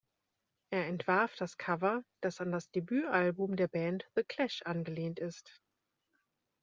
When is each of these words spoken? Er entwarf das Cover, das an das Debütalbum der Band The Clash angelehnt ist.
Er 0.71 0.87
entwarf 0.87 1.35
das 1.35 1.59
Cover, 1.59 2.03
das 2.21 2.41
an 2.41 2.51
das 2.51 2.71
Debütalbum 2.71 3.55
der 3.55 3.67
Band 3.67 4.09
The 4.15 4.23
Clash 4.23 4.63
angelehnt 4.63 5.19
ist. 5.19 5.61